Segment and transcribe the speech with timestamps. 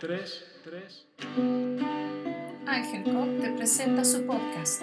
[0.00, 1.06] tres, tres.
[2.66, 4.82] Ángel Cop te presenta su podcast.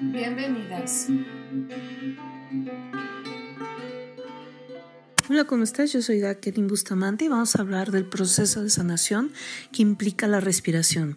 [0.00, 1.08] Bienvenidas.
[5.28, 5.92] Hola, ¿cómo estás?
[5.92, 9.32] Yo soy Dakerin Bustamante y vamos a hablar del proceso de sanación
[9.72, 11.16] que implica la respiración.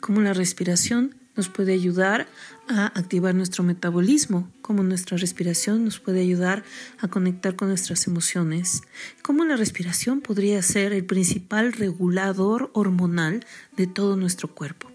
[0.00, 2.28] Cómo la respiración nos puede ayudar
[2.68, 6.62] a activar nuestro metabolismo, cómo nuestra respiración nos puede ayudar
[6.98, 8.82] a conectar con nuestras emociones,
[9.22, 13.44] cómo la respiración podría ser el principal regulador hormonal
[13.76, 14.90] de todo nuestro cuerpo.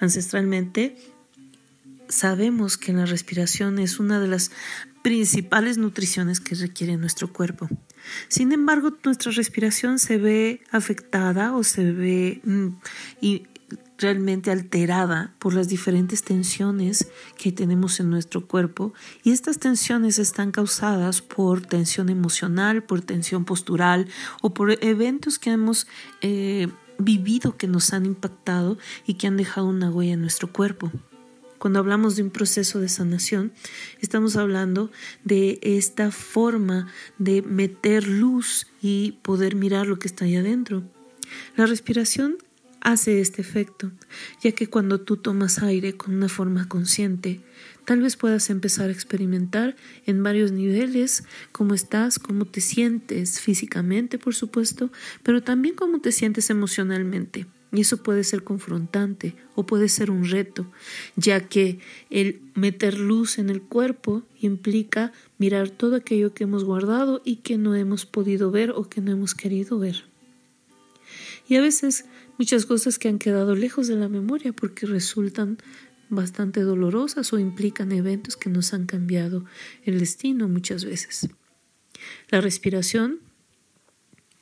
[0.00, 0.96] Ancestralmente,
[2.08, 4.50] sabemos que la respiración es una de las
[5.02, 7.68] principales nutriciones que requiere nuestro cuerpo.
[8.28, 12.68] Sin embargo, nuestra respiración se ve afectada o se ve mm,
[13.98, 20.50] realmente alterada por las diferentes tensiones que tenemos en nuestro cuerpo y estas tensiones están
[20.50, 24.08] causadas por tensión emocional, por tensión postural
[24.42, 25.86] o por eventos que hemos
[26.20, 30.90] eh, vivido que nos han impactado y que han dejado una huella en nuestro cuerpo.
[31.58, 33.52] Cuando hablamos de un proceso de sanación,
[34.00, 34.90] estamos hablando
[35.24, 36.88] de esta forma
[37.18, 40.82] de meter luz y poder mirar lo que está ahí adentro.
[41.56, 42.36] La respiración
[42.84, 43.90] hace este efecto,
[44.42, 47.40] ya que cuando tú tomas aire con una forma consciente,
[47.86, 49.74] tal vez puedas empezar a experimentar
[50.06, 56.12] en varios niveles cómo estás, cómo te sientes físicamente, por supuesto, pero también cómo te
[56.12, 57.46] sientes emocionalmente.
[57.72, 60.70] Y eso puede ser confrontante o puede ser un reto,
[61.16, 67.20] ya que el meter luz en el cuerpo implica mirar todo aquello que hemos guardado
[67.24, 70.04] y que no hemos podido ver o que no hemos querido ver.
[71.48, 72.04] Y a veces
[72.38, 75.58] muchas cosas que han quedado lejos de la memoria porque resultan
[76.08, 79.44] bastante dolorosas o implican eventos que nos han cambiado
[79.84, 81.28] el destino muchas veces.
[82.28, 83.20] La respiración,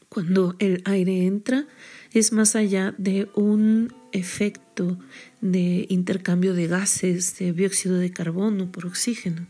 [0.08, 1.66] cuando el aire entra,
[2.12, 4.98] es más allá de un efecto
[5.40, 9.46] de intercambio de gases, de dióxido de carbono por oxígeno.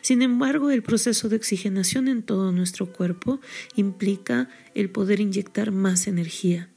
[0.00, 3.40] Sin embargo, el proceso de oxigenación en todo nuestro cuerpo
[3.74, 6.70] implica el poder inyectar más energía.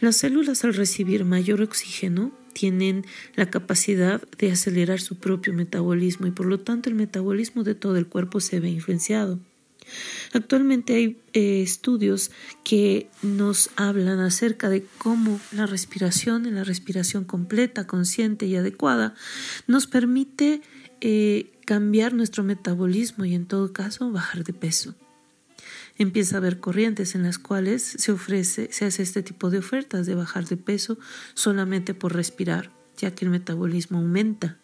[0.00, 3.04] Las células al recibir mayor oxígeno tienen
[3.34, 7.96] la capacidad de acelerar su propio metabolismo y por lo tanto el metabolismo de todo
[7.96, 9.38] el cuerpo se ve influenciado.
[10.32, 12.30] Actualmente hay eh, estudios
[12.64, 19.14] que nos hablan acerca de cómo la respiración, la respiración completa, consciente y adecuada,
[19.66, 20.60] nos permite
[21.00, 24.94] eh, cambiar nuestro metabolismo y en todo caso bajar de peso.
[25.98, 30.06] Empieza a haber corrientes en las cuales se ofrece, se hace este tipo de ofertas
[30.06, 30.98] de bajar de peso
[31.34, 34.58] solamente por respirar, ya que el metabolismo aumenta.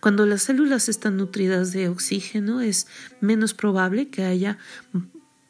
[0.00, 2.86] Cuando las células están nutridas de oxígeno es
[3.20, 4.58] menos probable que haya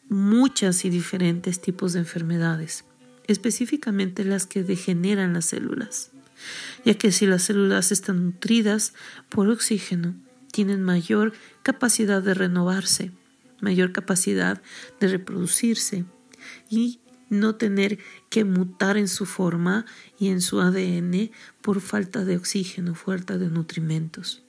[0.09, 2.85] muchas y diferentes tipos de enfermedades,
[3.27, 6.11] específicamente las que degeneran las células,
[6.85, 8.95] ya que si las células están nutridas
[9.29, 10.15] por oxígeno,
[10.53, 11.33] tienen mayor
[11.65, 13.11] capacidad de renovarse,
[13.65, 14.63] mayor capacidad
[15.01, 16.05] de reproducirse
[16.71, 17.99] y no tener
[18.31, 19.87] que mutar en su forma
[20.19, 21.31] y en su ADN
[21.63, 24.43] por falta de oxígeno, falta de nutrimentos.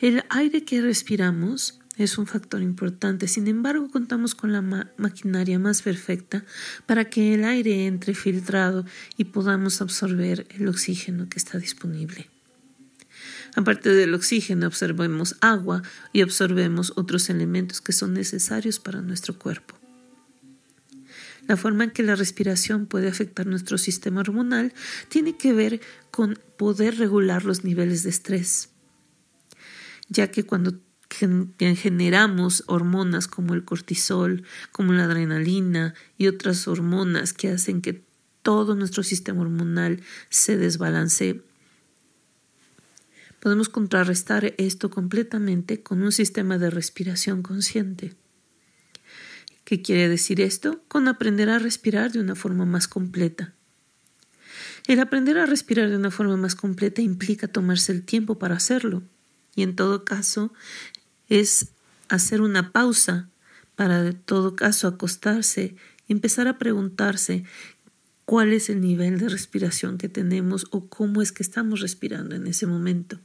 [0.00, 5.80] El aire que respiramos es un factor importante, sin embargo contamos con la maquinaria más
[5.80, 6.44] perfecta
[6.84, 8.84] para que el aire entre filtrado
[9.16, 12.28] y podamos absorber el oxígeno que está disponible.
[13.56, 19.74] Aparte del oxígeno, observemos agua y absorbemos otros elementos que son necesarios para nuestro cuerpo.
[21.48, 24.74] La forma en que la respiración puede afectar nuestro sistema hormonal
[25.08, 25.80] tiene que ver
[26.10, 28.68] con poder regular los niveles de estrés,
[30.08, 30.78] ya que cuando
[31.08, 38.04] generamos hormonas como el cortisol, como la adrenalina y otras hormonas que hacen que
[38.42, 41.45] todo nuestro sistema hormonal se desbalancee,
[43.46, 48.12] podemos contrarrestar esto completamente con un sistema de respiración consciente.
[49.62, 50.80] ¿Qué quiere decir esto?
[50.88, 53.54] Con aprender a respirar de una forma más completa.
[54.88, 59.04] El aprender a respirar de una forma más completa implica tomarse el tiempo para hacerlo
[59.54, 60.52] y en todo caso
[61.28, 61.68] es
[62.08, 63.28] hacer una pausa
[63.76, 65.76] para de todo caso acostarse
[66.08, 67.44] y empezar a preguntarse
[68.24, 72.48] cuál es el nivel de respiración que tenemos o cómo es que estamos respirando en
[72.48, 73.20] ese momento.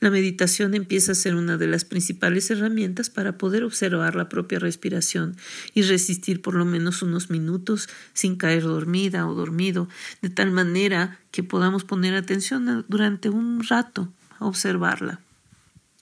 [0.00, 4.58] La meditación empieza a ser una de las principales herramientas para poder observar la propia
[4.58, 5.36] respiración
[5.74, 9.88] y resistir por lo menos unos minutos sin caer dormida o dormido,
[10.22, 15.20] de tal manera que podamos poner atención durante un rato a observarla.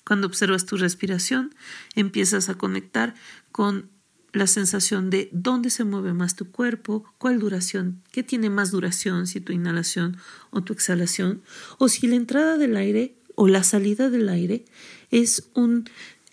[0.06, 1.52] Cuando observas tu respiración,
[1.96, 3.14] empiezas a conectar
[3.50, 3.90] con
[4.32, 9.26] la sensación de dónde se mueve más tu cuerpo, cuál duración, qué tiene más duración,
[9.26, 10.18] si tu inhalación
[10.50, 11.42] o tu exhalación,
[11.78, 14.64] o si la entrada del aire o la salida del aire
[15.12, 15.88] es un,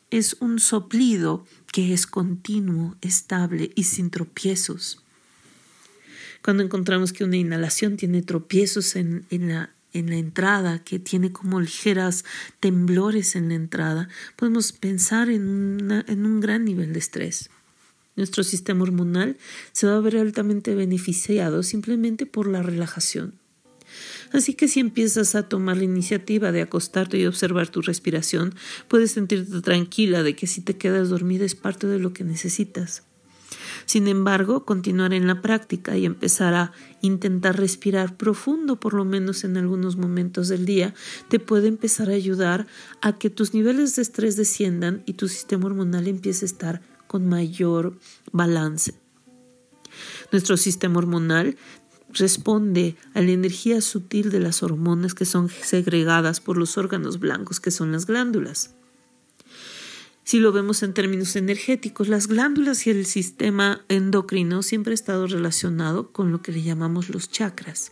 [0.09, 5.03] es un soplido que es continuo, estable y sin tropiezos.
[6.43, 11.31] Cuando encontramos que una inhalación tiene tropiezos en, en la en la entrada, que tiene
[11.31, 12.25] como ligeras
[12.59, 17.49] temblores en la entrada, podemos pensar en, en un gran nivel de estrés.
[18.17, 19.37] Nuestro sistema hormonal
[19.71, 23.35] se va a ver altamente beneficiado simplemente por la relajación.
[24.31, 28.55] Así que si empiezas a tomar la iniciativa de acostarte y observar tu respiración,
[28.87, 33.03] puedes sentirte tranquila de que si te quedas dormida es parte de lo que necesitas.
[33.85, 39.43] Sin embargo, continuar en la práctica y empezar a intentar respirar profundo, por lo menos
[39.43, 40.93] en algunos momentos del día,
[41.29, 42.67] te puede empezar a ayudar
[43.01, 47.27] a que tus niveles de estrés desciendan y tu sistema hormonal empiece a estar con
[47.29, 47.97] mayor
[48.31, 48.95] balance.
[50.31, 51.57] Nuestro sistema hormonal
[52.15, 57.59] responde a la energía sutil de las hormonas que son segregadas por los órganos blancos
[57.59, 58.75] que son las glándulas.
[60.23, 65.27] Si lo vemos en términos energéticos, las glándulas y el sistema endocrino siempre ha estado
[65.27, 67.91] relacionado con lo que le llamamos los chakras.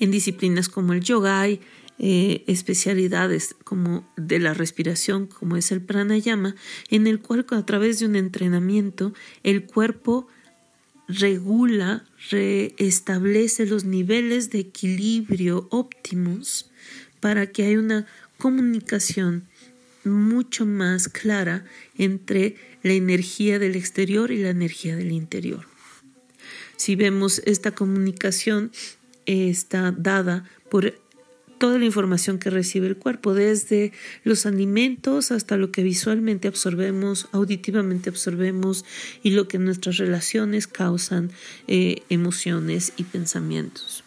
[0.00, 1.60] En disciplinas como el yoga hay
[1.98, 6.54] eh, especialidades como de la respiración, como es el pranayama,
[6.90, 9.12] en el cual a través de un entrenamiento
[9.42, 10.28] el cuerpo
[11.08, 16.70] regula, reestablece los niveles de equilibrio óptimos
[17.20, 18.06] para que haya una
[18.38, 19.44] comunicación
[20.04, 21.64] mucho más clara
[21.96, 25.66] entre la energía del exterior y la energía del interior.
[26.76, 28.70] Si vemos esta comunicación
[29.24, 31.00] está dada por
[31.58, 33.92] toda la información que recibe el cuerpo, desde
[34.24, 38.84] los alimentos hasta lo que visualmente absorbemos, auditivamente absorbemos
[39.22, 41.30] y lo que nuestras relaciones causan
[41.66, 44.04] eh, emociones y pensamientos.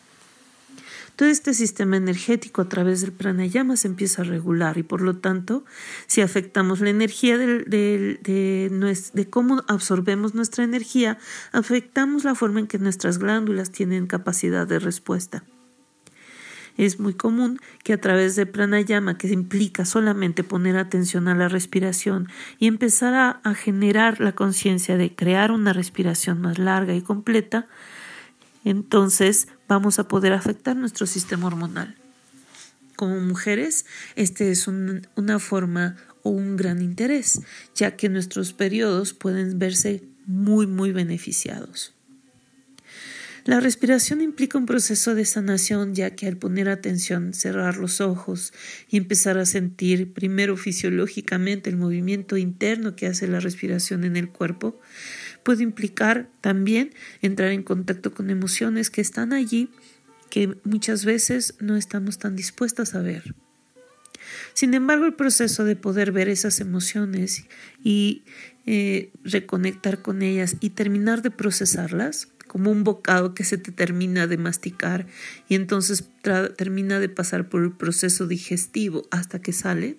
[1.15, 5.17] Todo este sistema energético a través del pranayama se empieza a regular y por lo
[5.17, 5.65] tanto,
[6.07, 11.17] si afectamos la energía de, de cómo absorbemos nuestra energía,
[11.51, 15.43] afectamos la forma en que nuestras glándulas tienen capacidad de respuesta.
[16.79, 21.49] Es muy común que a través de pranayama, que implica solamente poner atención a la
[21.49, 27.67] respiración y empezar a, generar la conciencia de crear una respiración más larga y completa,
[28.63, 31.97] entonces vamos a poder afectar nuestro sistema hormonal.
[32.95, 33.85] Como mujeres,
[34.15, 37.41] este es una forma o un gran interés,
[37.75, 41.98] ya que nuestros periodos pueden verse muy, muy beneficiados.
[43.45, 48.53] La respiración implica un proceso de sanación, ya que al poner atención, cerrar los ojos
[48.89, 54.29] y empezar a sentir primero fisiológicamente el movimiento interno que hace la respiración en el
[54.29, 54.79] cuerpo,
[55.43, 56.91] puede implicar también
[57.21, 59.69] entrar en contacto con emociones que están allí
[60.29, 63.35] que muchas veces no estamos tan dispuestas a ver.
[64.53, 67.45] Sin embargo, el proceso de poder ver esas emociones
[67.83, 68.23] y
[68.65, 74.25] eh, reconectar con ellas y terminar de procesarlas, como un bocado que se te termina
[74.25, 75.05] de masticar
[75.47, 76.09] y entonces
[76.57, 79.97] termina de pasar por el proceso digestivo hasta que sale,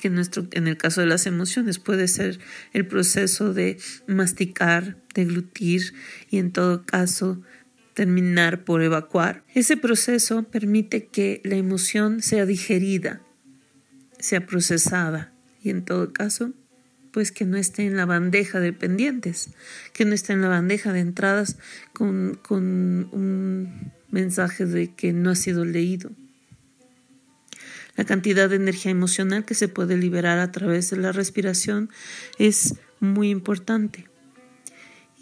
[0.00, 2.38] que en, nuestro, en el caso de las emociones puede ser
[2.72, 5.94] el proceso de masticar, deglutir
[6.30, 7.42] y en todo caso
[7.92, 9.42] terminar por evacuar.
[9.52, 13.20] Ese proceso permite que la emoción sea digerida,
[14.20, 16.52] sea procesada y en todo caso
[17.16, 19.48] pues que no esté en la bandeja de pendientes,
[19.94, 21.56] que no esté en la bandeja de entradas
[21.94, 26.10] con, con un mensaje de que no ha sido leído.
[27.96, 31.88] La cantidad de energía emocional que se puede liberar a través de la respiración
[32.38, 34.10] es muy importante.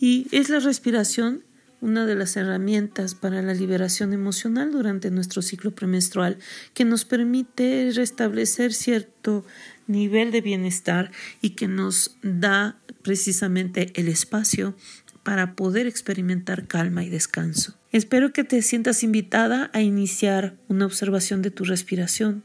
[0.00, 1.44] Y es la respiración
[1.84, 6.38] una de las herramientas para la liberación emocional durante nuestro ciclo premenstrual
[6.72, 9.44] que nos permite restablecer cierto
[9.86, 11.10] nivel de bienestar
[11.40, 14.74] y que nos da precisamente el espacio
[15.22, 17.78] para poder experimentar calma y descanso.
[17.92, 22.42] Espero que te sientas invitada a iniciar una observación de tu respiración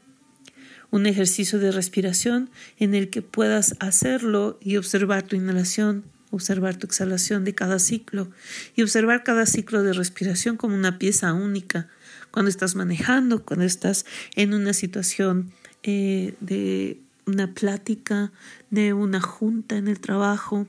[0.91, 6.88] un ejercicio de respiración en el que puedas hacerlo y observar tu inhalación, observar tu
[6.88, 8.29] exhalación de cada ciclo
[8.75, 11.88] y observar cada ciclo de respiración como una pieza única,
[12.31, 14.05] cuando estás manejando, cuando estás
[14.36, 15.51] en una situación
[15.84, 18.31] eh, de una plática,
[18.69, 20.67] de una junta en el trabajo,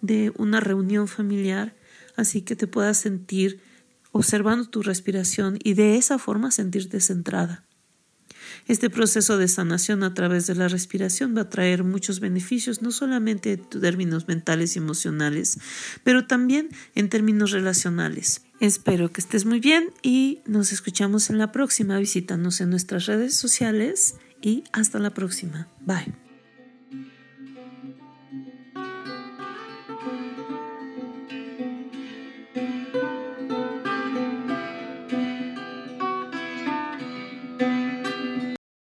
[0.00, 1.76] de una reunión familiar,
[2.16, 3.60] así que te puedas sentir
[4.12, 7.64] observando tu respiración y de esa forma sentirte centrada.
[8.66, 12.90] Este proceso de sanación a través de la respiración va a traer muchos beneficios, no
[12.90, 15.58] solamente en términos mentales y emocionales,
[16.04, 18.42] pero también en términos relacionales.
[18.60, 21.98] Espero que estés muy bien y nos escuchamos en la próxima.
[21.98, 25.68] Visítanos en nuestras redes sociales y hasta la próxima.
[25.80, 26.27] Bye.